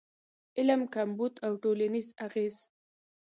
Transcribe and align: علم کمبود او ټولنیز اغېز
علم 0.57 0.81
کمبود 0.93 1.33
او 1.45 1.51
ټولنیز 1.63 2.07
اغېز 2.25 2.57